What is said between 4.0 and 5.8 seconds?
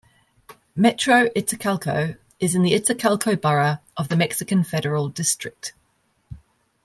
the Mexican Federal District.